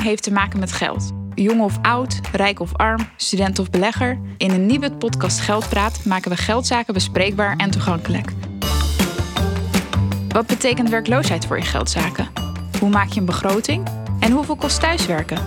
[0.00, 1.12] Heeft te maken met geld.
[1.34, 4.20] Jong of oud, rijk of arm, student of belegger.
[4.36, 8.32] In een nieuwe podcast Geldpraat maken we geldzaken bespreekbaar en toegankelijk.
[10.28, 12.28] Wat betekent werkloosheid voor je geldzaken?
[12.80, 13.88] Hoe maak je een begroting?
[14.20, 15.38] En hoeveel kost thuiswerken?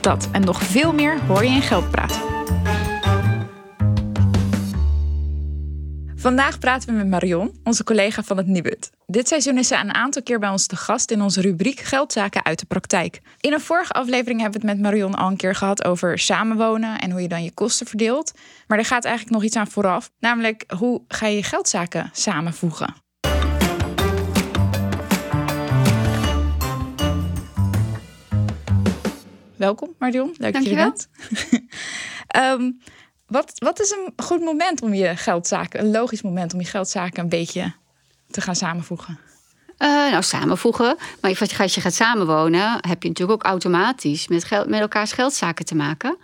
[0.00, 2.33] Dat en nog veel meer hoor je in Geldpraat.
[6.24, 8.90] Vandaag praten we met Marion, onze collega van het Nibud.
[9.06, 12.44] Dit seizoen is ze een aantal keer bij ons te gast in onze rubriek Geldzaken
[12.44, 13.20] uit de praktijk.
[13.40, 17.00] In een vorige aflevering hebben we het met Marion al een keer gehad over samenwonen
[17.00, 18.32] en hoe je dan je kosten verdeelt.
[18.66, 22.94] Maar er gaat eigenlijk nog iets aan vooraf, namelijk hoe ga je je geldzaken samenvoegen.
[29.56, 31.08] Welkom Marion, leuk dat je er bent.
[32.60, 32.78] um,
[33.26, 37.22] wat, wat is een goed moment om je geldzaken, een logisch moment om je geldzaken
[37.22, 37.72] een beetje
[38.30, 39.18] te gaan samenvoegen?
[39.78, 40.96] Uh, nou, samenvoegen.
[41.20, 45.64] Maar als je gaat samenwonen, heb je natuurlijk ook automatisch met, geld, met elkaars geldzaken
[45.64, 46.16] te maken.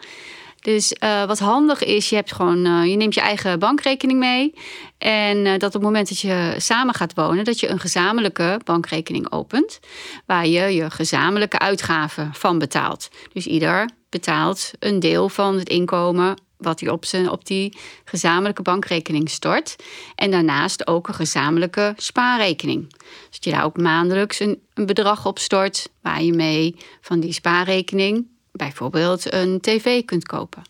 [0.60, 4.54] Dus uh, wat handig is, je, hebt gewoon, uh, je neemt je eigen bankrekening mee.
[4.98, 9.32] En dat op het moment dat je samen gaat wonen, dat je een gezamenlijke bankrekening
[9.32, 9.80] opent.
[10.26, 13.08] Waar je je gezamenlijke uitgaven van betaalt.
[13.32, 18.62] Dus ieder betaalt een deel van het inkomen wat hij op, zijn, op die gezamenlijke
[18.62, 19.76] bankrekening stort.
[20.14, 22.92] En daarnaast ook een gezamenlijke spaarrekening.
[22.98, 27.20] Dus dat je daar ook maandelijks een, een bedrag op stort waar je mee van
[27.20, 30.62] die spaarrekening bijvoorbeeld een tv kunt kopen.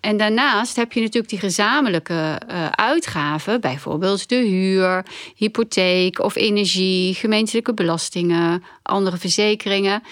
[0.00, 5.04] En daarnaast heb je natuurlijk die gezamenlijke uh, uitgaven, bijvoorbeeld de huur,
[5.36, 10.02] hypotheek of energie, gemeentelijke belastingen, andere verzekeringen.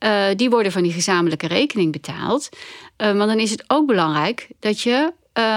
[0.00, 2.48] Uh, die worden van die gezamenlijke rekening betaald.
[2.48, 5.12] Uh, maar dan is het ook belangrijk dat je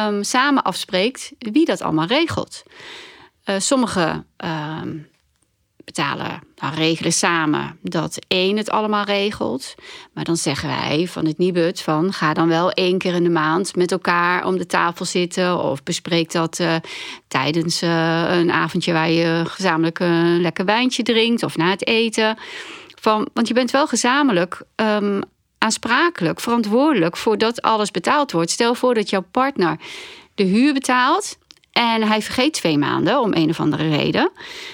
[0.08, 2.64] um, samen afspreekt wie dat allemaal regelt.
[3.45, 4.97] Uh, sommige ehm,
[5.85, 9.75] betalen, nou, regelen samen dat één het allemaal regelt.
[10.13, 13.30] Maar dan zeggen wij van het Nibud van ga dan wel één keer in de
[13.30, 15.64] maand met elkaar om de tafel zitten.
[15.64, 16.76] Of bespreek dat uh,
[17.27, 22.37] tijdens uh, een avondje waar je gezamenlijk een lekker wijntje drinkt of na het eten.
[23.02, 25.21] Van, want je bent wel gezamenlijk um,
[25.58, 28.52] aansprakelijk, verantwoordelijk voor dat alles betaald wordt.
[28.52, 29.80] Stel voor dat jouw partner
[30.36, 31.37] de huur betaalt
[31.71, 34.31] en hij vergeet twee maanden om een of andere reden.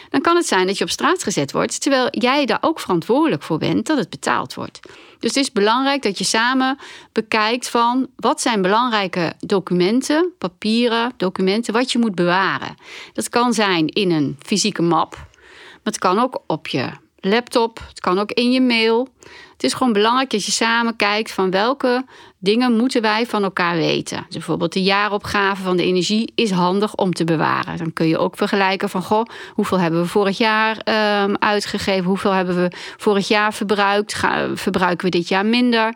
[0.09, 3.43] Dan kan het zijn dat je op straat gezet wordt, terwijl jij daar ook verantwoordelijk
[3.43, 4.79] voor bent dat het betaald wordt.
[5.19, 6.77] Dus het is belangrijk dat je samen
[7.11, 12.75] bekijkt van wat zijn belangrijke documenten, papieren, documenten, wat je moet bewaren.
[13.13, 16.89] Dat kan zijn in een fysieke map, maar het kan ook op je
[17.25, 19.07] laptop, het kan ook in je mail.
[19.53, 22.05] Het is gewoon belangrijk dat je samen kijkt van welke
[22.39, 24.17] dingen moeten wij van elkaar weten.
[24.17, 27.77] Dus bijvoorbeeld de jaaropgave van de energie is handig om te bewaren.
[27.77, 30.77] Dan kun je ook vergelijken van goh, hoeveel hebben we vorig jaar
[31.23, 34.15] um, uitgegeven, hoeveel hebben we vorig jaar verbruikt,
[34.53, 35.93] verbruiken we dit jaar minder.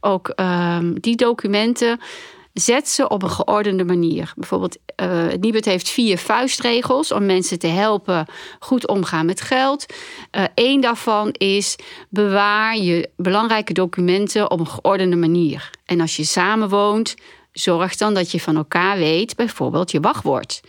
[0.00, 2.00] Ook um, die documenten
[2.52, 4.32] zet ze op een geordende manier.
[4.36, 8.26] Bijvoorbeeld, uh, Nibud heeft vier vuistregels om mensen te helpen
[8.58, 9.86] goed omgaan met geld.
[10.54, 11.76] Eén uh, daarvan is
[12.08, 15.70] bewaar je belangrijke documenten op een geordende manier.
[15.84, 17.14] En als je samenwoont,
[17.52, 20.60] zorg dan dat je van elkaar weet, bijvoorbeeld je wachtwoord.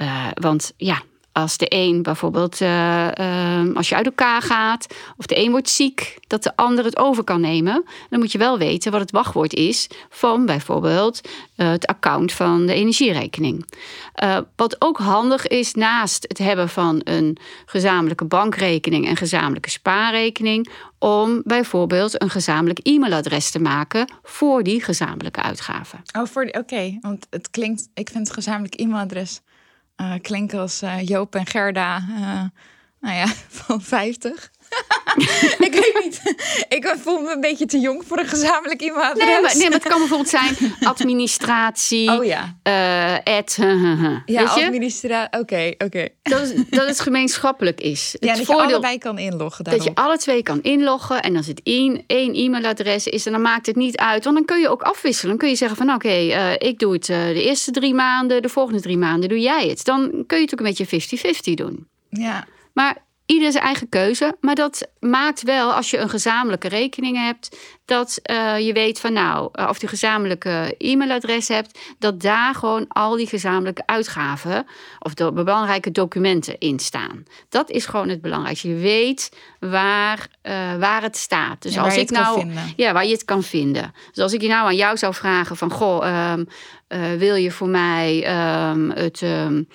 [0.00, 4.86] Uh, want ja, als de een bijvoorbeeld, uh, uh, als je uit elkaar gaat
[5.16, 7.84] of de een wordt ziek, dat de ander het over kan nemen.
[8.10, 11.20] Dan moet je wel weten wat het wachtwoord is van bijvoorbeeld
[11.56, 13.66] uh, het account van de energierekening.
[14.56, 17.36] wat ook handig is naast het hebben van een
[17.66, 25.42] gezamenlijke bankrekening en gezamenlijke spaarrekening, om bijvoorbeeld een gezamenlijk e-mailadres te maken voor die gezamenlijke
[25.42, 26.02] uitgaven.
[26.18, 29.40] Oh, voor oké, want het klinkt, ik vind het gezamenlijk e-mailadres
[30.22, 32.42] klinken als uh, Joop en Gerda, uh,
[33.00, 33.26] nou ja,
[33.58, 34.50] van 50.
[35.68, 36.20] ik weet niet.
[36.68, 39.26] Ik voel me een beetje te jong voor een gezamenlijk e-mailadres.
[39.26, 42.10] Nee, maar, nee, maar het kan bijvoorbeeld zijn administratie.
[42.10, 42.58] Oh ja.
[42.68, 43.58] Uh, ad,
[44.24, 45.26] ja, administratie.
[45.26, 45.84] Oké, okay, oké.
[45.84, 46.14] Okay.
[46.22, 48.16] Dat, dat het gemeenschappelijk is.
[48.20, 49.84] Ja, het dat voordeel, je allebei kan inloggen daarop.
[49.84, 51.22] Dat je alle twee kan inloggen.
[51.22, 54.24] En als het één, één e-mailadres is, dan maakt het niet uit.
[54.24, 55.30] Want dan kun je ook afwisselen.
[55.30, 57.94] Dan kun je zeggen van oké, okay, uh, ik doe het uh, de eerste drie
[57.94, 58.42] maanden.
[58.42, 59.84] De volgende drie maanden doe jij het.
[59.84, 61.88] Dan kun je het ook een beetje 50-50 doen.
[62.08, 62.46] Ja.
[62.72, 62.96] Maar
[63.30, 64.36] Ieder zijn eigen keuze.
[64.40, 69.12] Maar dat maakt wel, als je een gezamenlijke rekening hebt, dat uh, je weet van
[69.12, 74.66] nou, uh, of je gezamenlijke e-mailadres hebt, dat daar gewoon al die gezamenlijke uitgaven
[74.98, 77.24] of de belangrijke documenten in staan.
[77.48, 78.68] Dat is gewoon het belangrijkste.
[78.68, 81.62] Je weet waar, uh, waar het staat.
[81.62, 83.94] Dus ja, als ik nou, ja, waar je het kan vinden.
[84.12, 86.46] Dus als ik je nou aan jou zou vragen van goh, um,
[87.18, 88.16] wil je voor mij
[88.70, 89.68] um, het um,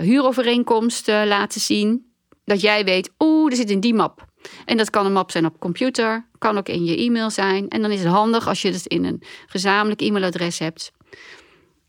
[0.00, 2.14] huurovereenkomst laten zien?
[2.46, 4.24] Dat jij weet, oeh, er zit in die map.
[4.64, 7.68] En dat kan een map zijn op computer, kan ook in je e-mail zijn.
[7.68, 10.92] En dan is het handig als je het in een gezamenlijk e-mailadres hebt.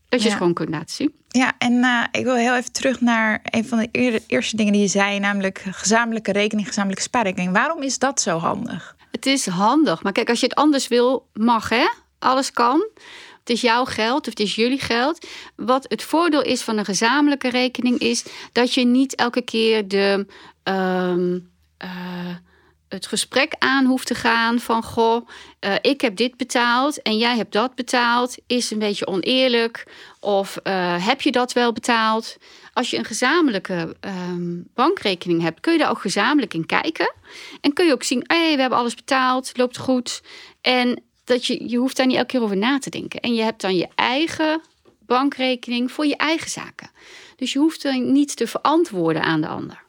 [0.08, 0.28] Dat je Ja.
[0.28, 1.12] het gewoon kunt laten zien.
[1.28, 4.72] Ja, en eh, ik wil heel even terug naar een van de eer- eerste dingen
[4.72, 7.52] die je zei, namelijk gezamenlijke rekening, gezamenlijke spaarrekening.
[7.52, 8.96] Waarom is dat zo handig?
[9.10, 10.02] Het is handig.
[10.02, 11.86] Maar kijk, als je het anders wil, mag hè.
[12.18, 12.88] Alles kan.
[13.48, 15.26] Het is jouw geld of het is jullie geld.
[15.56, 20.26] Wat het voordeel is van een gezamenlijke rekening is dat je niet elke keer de,
[20.62, 21.38] ehm,
[21.76, 21.88] eh,
[22.88, 25.28] het gesprek aan hoeft te gaan van goh,
[25.58, 28.36] eh, ik heb dit betaald en jij hebt dat betaald.
[28.46, 29.86] Is een beetje oneerlijk
[30.20, 32.36] of eh, heb je dat wel betaald?
[32.72, 37.14] Als je een gezamenlijke ehm, bankrekening hebt, kun je daar ook gezamenlijk in kijken.
[37.60, 40.22] En kun je ook zien, hey, we hebben alles betaald, loopt goed.
[40.60, 43.20] En dat je, je hoeft daar niet elke keer over na te denken.
[43.20, 44.60] En je hebt dan je eigen
[45.06, 46.90] bankrekening voor je eigen zaken.
[47.36, 49.82] Dus je hoeft er niet te verantwoorden aan de ander.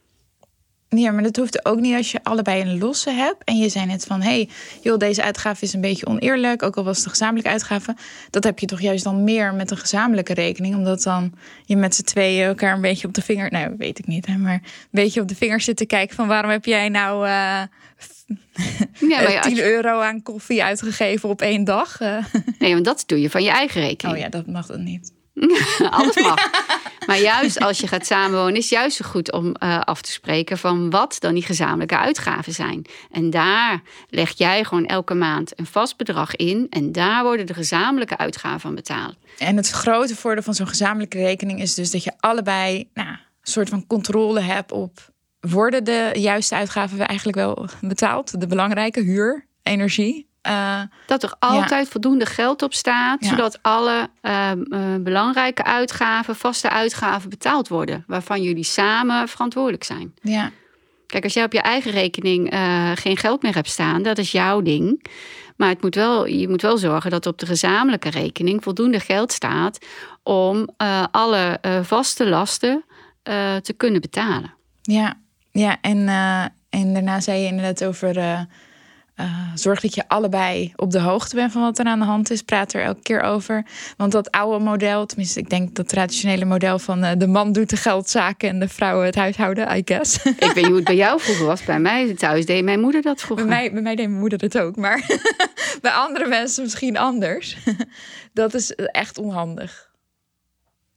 [0.96, 3.44] Ja, maar dat hoeft ook niet als je allebei een losse hebt.
[3.44, 4.50] En je zei net van, hé, hey,
[4.82, 6.64] joh, deze uitgave is een beetje oneerlijk.
[6.64, 7.96] Ook al was het een gezamenlijke uitgave.
[8.30, 10.76] Dat heb je toch juist dan meer met een gezamenlijke rekening.
[10.76, 11.34] Omdat dan
[11.66, 13.52] je met z'n tweeën elkaar een beetje op de vinger...
[13.52, 16.28] Nou, weet ik niet, hè, maar een beetje op de vinger zit te kijken van...
[16.28, 17.66] waarom heb jij nou eh Ja,
[19.00, 22.00] maar eh, ja, als 10 je- euro aan koffie uitgegeven op één dag?
[22.02, 22.26] Eh,
[22.60, 24.18] nee, want dat doe je van je eigen rekening.
[24.18, 25.12] oh ja, dat mag dan niet.
[25.90, 26.50] Alles mag.
[27.06, 30.12] Maar juist als je gaat samenwonen, is het juist zo goed om eh, af te
[30.12, 32.86] spreken van wat dan die gezamenlijke uitgaven zijn.
[33.12, 36.68] En daar leg jij gewoon elke maand een vast bedrag in.
[36.70, 39.16] En daar worden de gezamenlijke uitgaven van betaald.
[39.38, 43.18] En het grote voordeel van zo'n gezamenlijke rekening is dus dat je allebei nou, een
[43.42, 48.40] soort van controle hebt op worden de juiste uitgaven eigenlijk wel betaald?
[48.40, 50.29] De belangrijke huur, energie.
[50.42, 53.30] Eh, Dat er altijd voldoende geld op staat, Ja.
[53.30, 54.58] zodat alle eh, eh,
[55.00, 58.04] belangrijke uitgaven, vaste uitgaven betaald worden.
[58.08, 60.14] Waarvan jullie samen verantwoordelijk zijn.
[60.22, 60.52] ja.
[61.06, 64.32] Kijk, als jij op je eigen rekening eh, geen geld meer hebt staan, dat is
[64.32, 65.06] jouw ding.
[65.58, 69.32] Maar het moet wel, je moet wel zorgen dat op de gezamenlijke rekening voldoende geld
[69.32, 69.86] staat
[70.24, 70.70] om
[71.12, 72.84] alle vaste lasten
[73.62, 74.54] te kunnen betalen.
[74.82, 75.14] Ja,
[75.52, 76.08] ja en,
[76.70, 78.48] en daarna zei je inderdaad over.
[79.20, 82.06] Eh, eh, zorg dat je allebei op de hoogte bent van wat er aan de
[82.06, 82.42] hand is.
[82.42, 83.66] Praat er elke keer over.
[83.98, 87.70] Want dat oude model, tenminste, ik denk dat traditionele model van eh, de man doet
[87.70, 90.24] de geldzaken en de vrouw het huishouden, I guess.
[90.24, 91.64] Ik weet niet hoe het bij jou vroeger was.
[91.64, 93.48] Bij mij thuis deed mijn moeder dat vroeger.
[93.48, 95.06] Bij mij, bij mij deed mijn moeder het ook, maar
[95.82, 97.58] bij andere mensen misschien anders.
[98.34, 99.89] Dat is echt onhandig.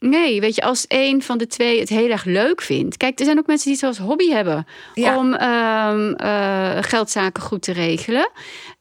[0.03, 2.97] Nee, weet je, als een van de twee het heel erg leuk vindt.
[2.97, 5.19] Kijk, er zijn ook mensen die het als hobby hebben Ja.
[5.19, 8.31] om ehm, eh, geldzaken goed te regelen.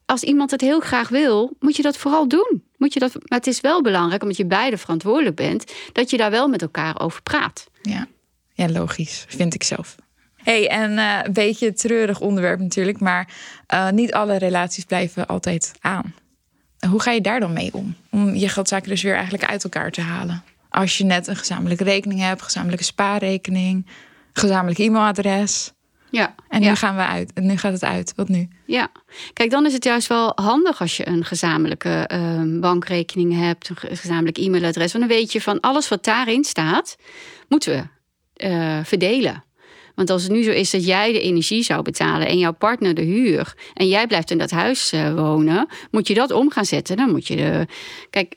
[0.06, 2.64] Als iemand het heel graag wil, moet je dat vooral doen.
[2.78, 6.18] Moet je dat, maar het is wel belangrijk, omdat je beide verantwoordelijk bent, dat je
[6.18, 7.70] daar wel met elkaar over praat.
[7.82, 8.08] Ja,
[8.54, 9.96] ja logisch, vind ik zelf.
[10.36, 13.34] hey, en eh, een beetje een treurig onderwerp natuurlijk, maar
[13.68, 16.14] eh, niet alle relaties blijven altijd aan.
[16.90, 17.96] Hoe ga je daar dan mee om?
[18.10, 20.44] Om je geldzaken dus weer eigenlijk uit elkaar te halen.
[20.72, 23.88] Als je net een gezamenlijke rekening hebt, gezamenlijke spaarrekening,
[24.34, 25.72] gezamenlijk e-mailadres.
[26.10, 26.76] Ja, En nu ja.
[26.76, 27.34] gaan we uit.
[27.34, 28.14] En nu gaat het uit.
[28.16, 28.48] Wat nu?
[28.66, 28.92] Ja,
[29.34, 33.76] kijk, dan is het juist wel handig als je een gezamenlijke ehm, bankrekening hebt, een
[33.78, 34.92] ge- gezamenlijk e-mailadres.
[34.94, 36.96] Want dan weet je van alles wat daarin staat,
[37.48, 37.84] moeten we
[38.48, 39.44] eh, verdelen.
[39.96, 42.94] Want als het nu zo is dat jij de energie zou betalen en jouw partner
[42.94, 46.66] de huur, en jij blijft in dat huis eh, wonen, moet je dat om gaan
[46.66, 46.98] zetten.
[46.98, 47.66] Dan moet je de.
[48.10, 48.36] Kijk,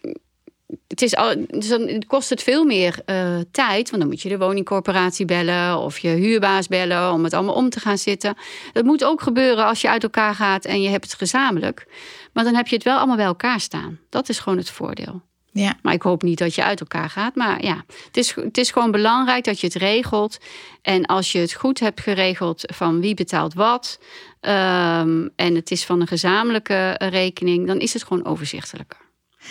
[0.88, 3.90] het, is al, dus dan kost het veel meer eh, tijd.
[3.90, 7.68] Want dan moet je de woningcorporatie bellen of je huurbaas bellen om het allemaal om
[7.70, 8.36] te gaan zitten.
[8.72, 11.86] Dat moet ook gebeuren als je uit elkaar gaat en je hebt het gezamenlijk.
[12.32, 13.98] Maar dan heb je het wel allemaal bij elkaar staan.
[14.08, 15.22] Dat is gewoon het voordeel.
[15.52, 17.34] Ja, Maar ik hoop niet dat je uit elkaar gaat.
[17.34, 20.38] Maar ja, het is, het is gewoon belangrijk dat je het regelt.
[20.82, 23.98] En als je het goed hebt geregeld van wie betaalt wat.
[24.40, 28.98] ehm, en het is van een gezamenlijke rekening, dan is het gewoon overzichtelijker.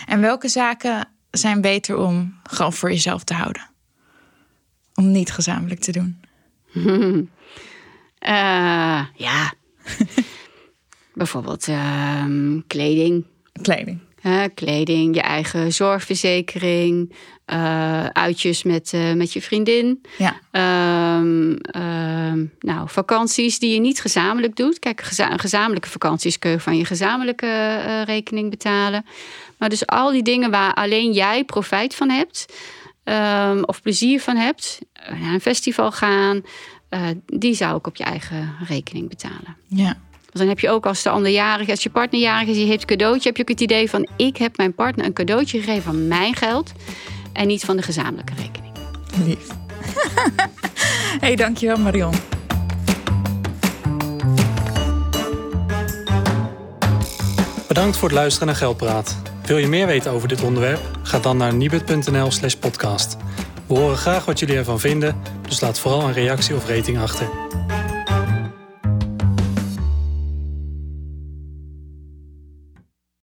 [0.06, 3.70] En welke zaken zijn beter om gewoon voor jezelf te houden?
[4.94, 6.22] Om niet gezamenlijk te doen.
[8.24, 9.54] Eh, ja.
[11.14, 13.26] Bijvoorbeeld ehm, kleding.
[13.62, 14.00] Kleding.
[14.24, 17.14] Hè, kleding, je eigen zorgverzekering,
[17.46, 20.02] eh, uitjes met, eh, met je vriendin.
[20.18, 20.40] Ja.
[20.52, 24.80] Ehm, ehm, nou, vakanties die je niet gezamenlijk doet.
[24.80, 29.06] Kijk, geza- gezamenlijke vakanties kun je van je gezamenlijke eh, rekening betalen.
[29.58, 32.54] Maar dus al die dingen waar alleen jij profijt van hebt,
[33.04, 34.80] ehm, of plezier van hebt,
[35.22, 36.42] naar een festival gaan,
[37.26, 39.58] die zou ik op je eigen rekening betalen.
[39.68, 39.98] Ja.
[40.34, 42.58] Want dan heb je ook als de ander jarig is, als je partner jarig is,
[42.58, 45.14] je heeft een cadeautje, heb je ook het idee van ik heb mijn partner een
[45.14, 46.72] cadeautje gegeven van mijn geld
[47.34, 48.74] en niet van de gezamenlijke rekening.
[49.26, 49.48] Lief.
[51.24, 52.14] hey, dankjewel Marion.
[57.68, 59.18] Bedankt voor het luisteren naar Geldpraat.
[59.46, 60.82] Wil je meer weten over dit onderwerp?
[61.04, 63.18] Ga dan naar nibud.nl slash podcast.
[63.68, 67.30] We horen graag wat jullie ervan vinden, dus laat vooral een reactie of rating achter.